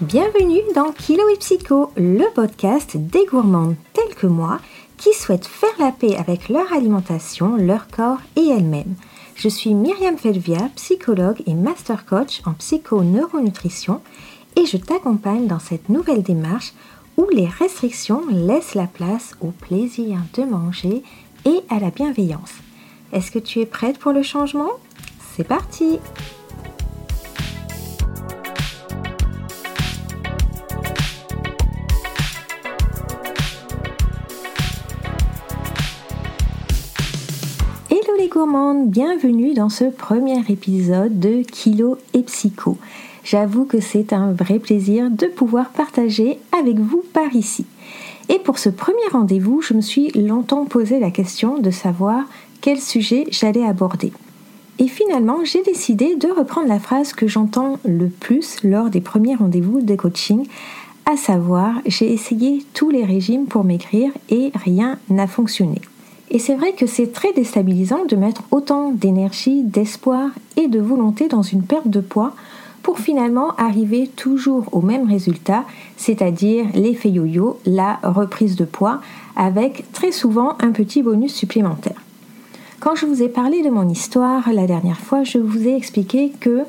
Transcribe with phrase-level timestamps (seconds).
[0.00, 4.60] Bienvenue dans Kilo et Psycho, le podcast des gourmandes telles que moi
[4.96, 8.94] qui souhaitent faire la paix avec leur alimentation, leur corps et elles-mêmes.
[9.34, 14.00] Je suis Myriam Felvia, psychologue et master coach en psycho-neuronutrition
[14.54, 16.74] et je t'accompagne dans cette nouvelle démarche
[17.16, 21.02] où les restrictions laissent la place au plaisir de manger
[21.44, 22.52] et à la bienveillance.
[23.12, 24.70] Est-ce que tu es prête pour le changement?
[25.34, 25.98] C'est parti
[38.38, 42.78] Gourmandes, bienvenue dans ce premier épisode de Kilo et Psycho.
[43.24, 47.66] J'avoue que c'est un vrai plaisir de pouvoir partager avec vous par ici.
[48.28, 52.26] Et pour ce premier rendez-vous, je me suis longtemps posé la question de savoir
[52.60, 54.12] quel sujet j'allais aborder.
[54.78, 59.34] Et finalement, j'ai décidé de reprendre la phrase que j'entends le plus lors des premiers
[59.34, 60.46] rendez-vous de coaching,
[61.06, 65.80] à savoir j'ai essayé tous les régimes pour maigrir et rien n'a fonctionné.
[66.30, 71.28] Et c'est vrai que c'est très déstabilisant de mettre autant d'énergie, d'espoir et de volonté
[71.28, 72.34] dans une perte de poids
[72.82, 75.64] pour finalement arriver toujours au même résultat,
[75.96, 79.00] c'est-à-dire l'effet yo-yo, la reprise de poids,
[79.36, 82.00] avec très souvent un petit bonus supplémentaire.
[82.80, 86.30] Quand je vous ai parlé de mon histoire la dernière fois, je vous ai expliqué
[86.40, 86.62] que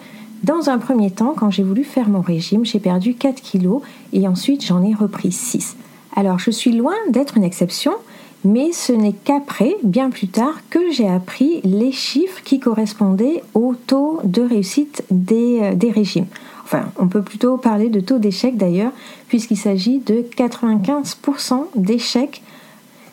[0.44, 3.82] dans un premier temps, quand j'ai voulu faire mon régime, j'ai perdu 4 kilos
[4.14, 5.76] et ensuite j'en ai repris 6.
[6.16, 7.94] Alors je suis loin d'être une exception,
[8.44, 13.76] mais ce n'est qu'après, bien plus tard, que j'ai appris les chiffres qui correspondaient au
[13.76, 16.28] taux de réussite des, euh, régimes.
[16.64, 18.92] Enfin, on peut plutôt parler de taux d'échec d'ailleurs,
[19.28, 22.44] puisqu'il s'agit de 95% d'échecs.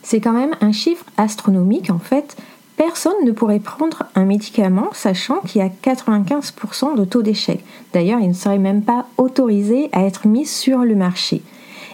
[0.02, 2.36] C'est quand même un chiffre astronomique en fait.
[2.77, 7.64] Personne ne pourrait prendre un médicament sachant qu'il y a 95% de taux d'échec.
[7.94, 11.41] D'ailleurs, il ne serait même pas autorisé à être mis sur le marché.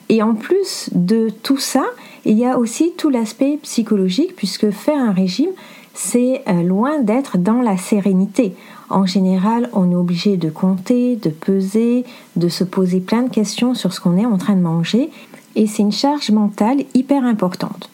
[0.09, 1.85] Et en plus de tout ça,
[2.25, 5.51] il y a aussi tout l'aspect psychologique puisque faire un régime,
[5.95, 8.55] c'est euh, loin d'être dans la sérénité.
[8.89, 12.05] En général, on est obligé de compter, de peser,
[12.37, 15.11] de se poser plein de questions sur ce qu'on est en train de manger
[15.55, 17.91] et c'est une charge mentale hyper importante.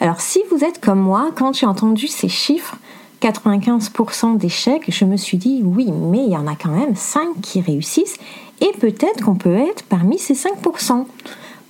[0.00, 2.76] Alors si vous êtes comme moi, quand j'ai entendu ces chiffres,
[3.20, 7.40] 95% d'échecs, je me suis dit oui, mais il y en a quand même 5
[7.42, 8.18] qui réussissent
[8.60, 11.06] et peut-être qu'on peut être parmi ces 5%.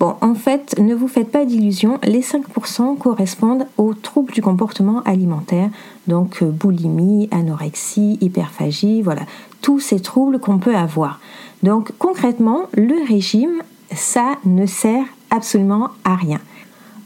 [0.01, 5.03] Bon, en fait, ne vous faites pas d'illusions, les 5% correspondent aux troubles du comportement
[5.03, 5.71] alimentaire,
[6.07, 9.23] donc euh, boulimie, anorexie, hyperphagie, voilà,
[9.61, 11.19] tous ces troubles qu'on peut avoir.
[11.65, 13.61] Donc concrètement, le régime,
[13.93, 16.39] ça ne sert absolument à rien.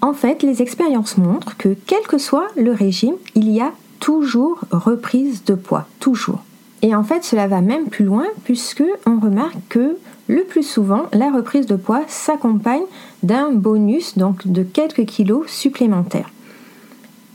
[0.02, 4.58] En fait, les expériences montrent que quel que soit le régime, il y a toujours
[4.70, 6.40] reprise de poids, toujours.
[6.82, 9.96] Et en fait, cela va même plus loin puisque on remarque que
[10.28, 12.82] le plus souvent, la reprise de poids s'accompagne
[13.22, 16.30] d'un bonus, donc de quelques kilos supplémentaires.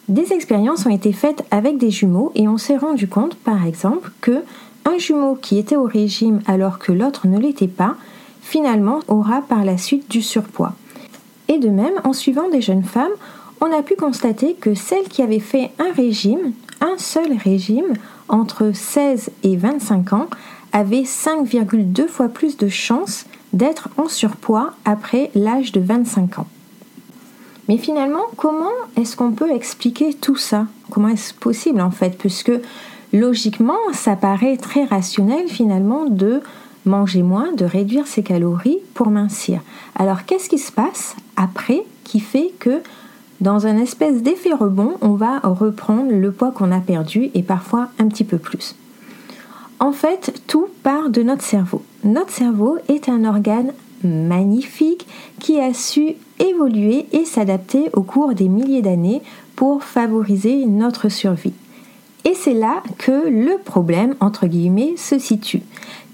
[0.07, 4.11] Des expériences ont été faites avec des jumeaux et on s'est rendu compte, par exemple,
[4.21, 4.43] que
[4.85, 7.95] un jumeau qui était au régime alors que l'autre ne l'était pas,
[8.41, 10.73] finalement aura par la suite du surpoids.
[11.49, 13.11] Et de même, en suivant des jeunes femmes,
[13.59, 17.93] on a pu constater que celles qui avaient fait un régime, un seul régime,
[18.29, 20.27] entre 16 et 25 ans,
[20.73, 26.47] avait 5,2 fois plus de chances d'être en surpoids après l'âge de 25 ans.
[27.67, 30.67] Mais finalement, comment est-ce qu'on peut expliquer tout ça?
[30.89, 32.17] Comment est-ce possible en fait?
[32.17, 32.51] Puisque
[33.13, 36.41] logiquement, ça paraît très rationnel finalement de
[36.85, 39.61] manger moins, de réduire ses calories pour mincir.
[39.95, 42.81] Alors qu'est-ce qui se passe après qui fait que
[43.41, 47.89] dans un espèce d'effet rebond, on va reprendre le poids qu'on a perdu et parfois
[47.99, 48.75] un petit peu plus
[49.79, 51.83] en fait, tout part de notre cerveau.
[52.03, 55.07] Notre cerveau est un organe magnifique
[55.39, 59.21] qui a su évoluer et s'adapter au cours des milliers d'années
[59.55, 61.53] pour favoriser notre survie.
[62.25, 65.61] Et c'est là que le problème, entre guillemets, se situe.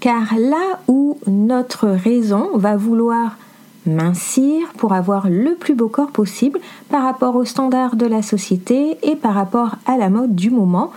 [0.00, 3.36] Car là où notre raison va vouloir
[3.86, 8.96] mincir pour avoir le plus beau corps possible par rapport aux standards de la société
[9.02, 10.90] et par rapport à la mode du moment,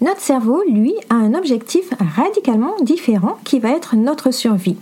[0.00, 4.78] notre cerveau, lui, a un objectif radicalement différent qui va être notre survie.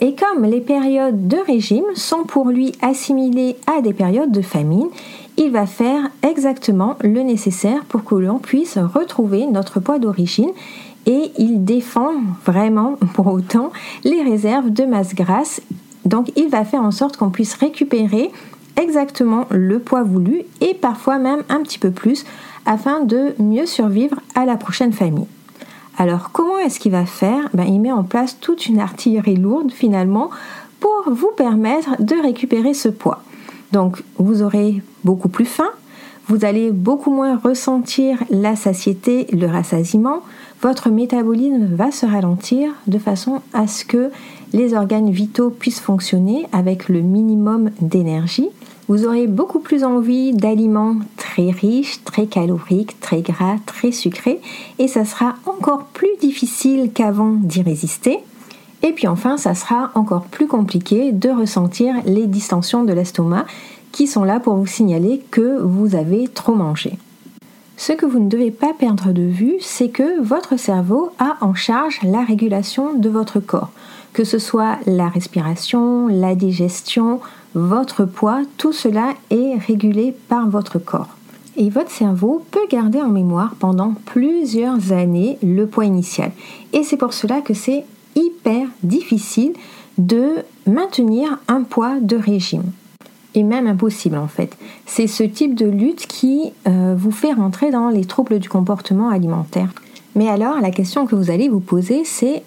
[0.00, 4.88] Et comme les périodes de régime sont pour lui assimilées à des périodes de famine,
[5.36, 10.50] il va faire exactement le nécessaire pour que l'on puisse retrouver notre poids d'origine
[11.06, 12.12] et il défend
[12.44, 13.72] vraiment pour autant
[14.04, 15.60] les réserves de masse grasse.
[16.08, 18.30] Donc il va faire en sorte qu'on puisse récupérer
[18.76, 22.24] exactement le poids voulu et parfois même un petit peu plus
[22.64, 25.26] afin de mieux survivre à la prochaine famille.
[25.98, 27.50] Alors comment est-ce qu'il va faire?
[27.52, 30.30] Ben, Il met en place toute une artillerie lourde finalement
[30.80, 33.22] pour vous permettre de récupérer ce poids.
[33.72, 35.70] Donc vous aurez beaucoup plus faim,
[36.28, 40.20] vous allez beaucoup moins ressentir la satiété, le rassasiement,
[40.60, 44.10] votre métabolisme va se ralentir de façon à ce que
[44.52, 48.48] les organes vitaux puissent fonctionner avec le minimum d'énergie.
[48.88, 54.40] Vous aurez beaucoup plus envie d'aliments très riches, très caloriques, très gras, très sucrés
[54.78, 58.18] et ça sera encore plus difficile qu'avant d'y résister.
[58.88, 63.44] Et puis enfin, ça sera encore plus compliqué de ressentir les distensions de l'estomac
[63.92, 66.98] qui sont là pour vous signaler que vous avez trop mangé.
[67.76, 71.52] Ce que vous ne devez pas perdre de vue, c'est que votre cerveau a en
[71.52, 73.72] charge la régulation de votre corps,
[74.14, 77.20] que ce soit la respiration, la digestion,
[77.52, 81.14] votre poids, tout cela est régulé par votre corps.
[81.58, 86.32] Et votre cerveau peut garder en mémoire pendant plusieurs années le poids initial.
[86.72, 87.84] Et c'est pour cela que c'est
[88.18, 89.52] hyper difficile
[89.96, 90.36] de
[90.66, 92.64] maintenir un poids de régime
[93.34, 94.56] et même impossible en fait.
[94.86, 99.10] C'est ce type de lutte qui euh, vous fait rentrer dans les troubles du comportement
[99.10, 99.70] alimentaire.
[100.14, 102.42] Mais alors la question que vous allez vous poser c'est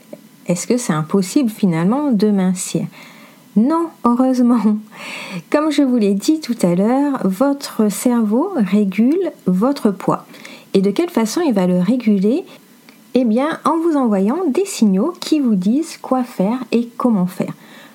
[0.47, 2.85] est-ce que c'est impossible finalement de mincir?
[3.56, 4.77] Non, heureusement.
[5.50, 10.25] Comme je vous l'ai dit tout à l'heure, votre cerveau régule votre poids.
[10.74, 12.45] Et de quelle façon il va le réguler?
[13.13, 17.54] Eh bien, en vous envoyant des signaux qui vous disent quoi faire et comment faire.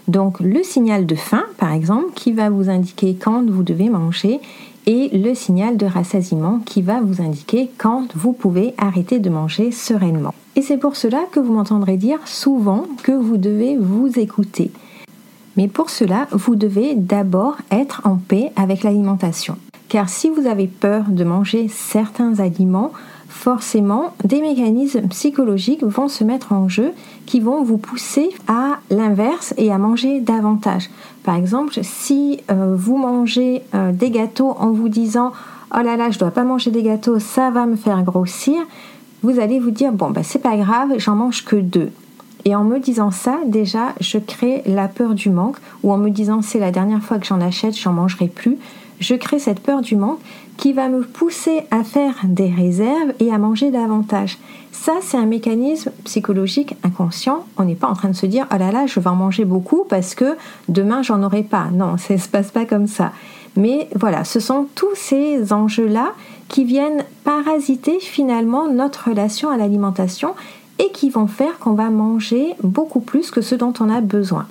[0.08, 4.40] Donc le signal de faim, par exemple, qui va vous indiquer quand vous devez manger,
[4.86, 9.72] et le signal de rassasiement qui va vous indiquer quand vous pouvez arrêter de manger
[9.72, 10.34] sereinement.
[10.54, 14.70] Et c'est pour cela que vous m'entendrez dire souvent que vous devez vous écouter.
[15.56, 19.56] Mais pour cela, vous devez d'abord être en paix avec l'alimentation.
[19.88, 22.92] Car si vous avez peur de manger certains aliments,
[23.28, 26.92] forcément, des mécanismes psychologiques vont se mettre en jeu
[27.26, 30.90] qui vont vous pousser à l'inverse et à manger davantage.
[31.24, 35.32] Par exemple, si euh, vous mangez euh, des gâteaux en vous disant
[35.74, 38.56] oh là là, je dois pas manger des gâteaux, ça va me faire grossir,
[39.22, 41.90] vous allez vous dire bon bah c'est pas grave, j'en mange que deux.
[42.44, 46.10] Et en me disant ça, déjà, je crée la peur du manque, ou en me
[46.10, 48.56] disant c'est la dernière fois que j'en achète, j'en mangerai plus,
[49.00, 50.20] je crée cette peur du manque
[50.56, 54.38] qui va me pousser à faire des réserves et à manger davantage.
[54.72, 57.44] Ça, c'est un mécanisme psychologique inconscient.
[57.56, 59.44] On n'est pas en train de se dire, oh là là, je vais en manger
[59.44, 60.36] beaucoup parce que
[60.68, 61.68] demain, j'en aurai pas.
[61.72, 63.12] Non, ça ne se passe pas comme ça.
[63.56, 66.12] Mais voilà, ce sont tous ces enjeux-là
[66.48, 70.34] qui viennent parasiter finalement notre relation à l'alimentation
[70.78, 74.46] et qui vont faire qu'on va manger beaucoup plus que ce dont on a besoin.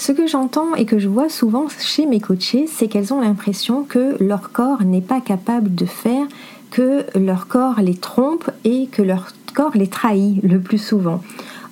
[0.00, 3.84] Ce que j'entends et que je vois souvent chez mes coachés, c'est qu'elles ont l'impression
[3.84, 6.26] que leur corps n'est pas capable de faire,
[6.70, 11.20] que leur corps les trompe et que leur corps les trahit le plus souvent.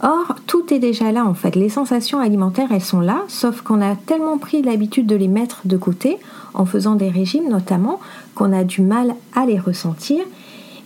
[0.02, 1.56] Or, tout est déjà là en fait.
[1.56, 5.62] Les sensations alimentaires, elles sont là, sauf qu'on a tellement pris l'habitude de les mettre
[5.64, 6.18] de côté,
[6.52, 7.98] en faisant des régimes notamment,
[8.34, 10.22] qu'on a du mal à les ressentir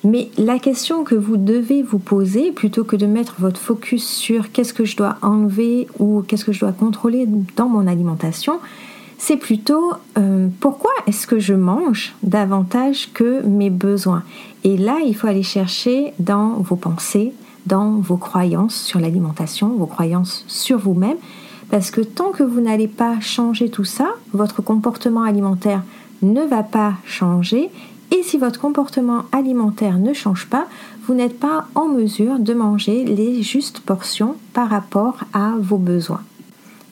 [0.05, 4.51] mais la question que vous devez vous poser, plutôt que de mettre votre focus sur
[4.51, 8.59] qu'est-ce que je dois enlever ou qu'est-ce que je dois contrôler dans mon alimentation,
[9.19, 14.25] c'est plutôt euh, pourquoi est-ce que je mange davantage que mes besoins?
[14.65, 17.33] Et là, il faut aller chercher dans vos pensées,
[17.67, 21.19] dans vos croyances sur l'alimentation, vos croyances sur vous-même,
[21.71, 25.85] parce que tant que vous n'allez pas changer tout ça, votre comportement alimentaire
[26.23, 27.71] ne va pas changer
[28.13, 30.67] et si votre comportement alimentaire ne change pas,
[31.07, 36.21] vous n'êtes pas en mesure de manger les justes portions par rapport à vos besoins.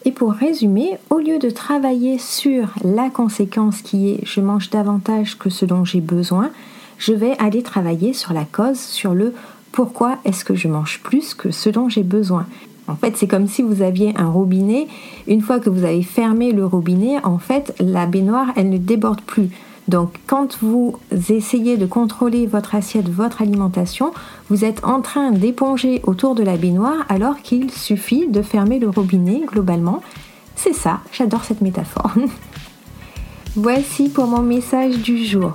[0.06, 5.36] Et pour résumer, au lieu de travailler sur la conséquence qui est je mange davantage
[5.38, 6.50] que ce dont j'ai besoin,
[6.96, 9.34] je vais aller travailler sur la cause, sur le
[9.72, 12.46] pourquoi est-ce que je mange plus que ce dont j'ai besoin?
[12.88, 14.88] En fait, c'est comme si vous aviez un robinet.
[15.28, 19.20] Une fois que vous avez fermé le robinet, en fait, la baignoire, elle ne déborde
[19.20, 19.50] plus.
[19.88, 24.12] Donc quand vous essayez de contrôler votre assiette, votre alimentation,
[24.48, 28.88] vous êtes en train d'éponger autour de la baignoire alors qu'il suffit de fermer le
[28.88, 30.02] robinet globalement.
[30.54, 32.12] C'est ça, j'adore cette métaphore.
[33.56, 35.54] Voici pour mon message du jour.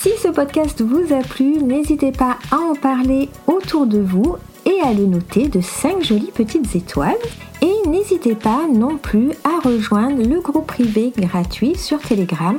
[0.00, 4.80] Si ce podcast vous a plu, n'hésitez pas à en parler autour de vous et
[4.80, 7.14] à le noter de 5 jolies petites étoiles.
[7.62, 12.58] Et n'hésitez pas non plus à rejoindre le groupe privé gratuit sur Telegram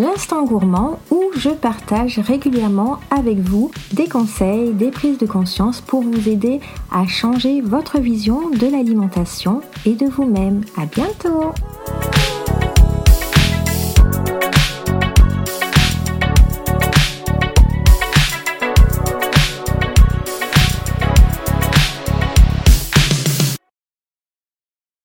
[0.00, 6.02] l'instant gourmand où je partage régulièrement avec vous des conseils, des prises de conscience pour
[6.02, 10.62] vous aider à changer votre vision de l'alimentation et de vous-même.
[10.76, 11.52] À bientôt!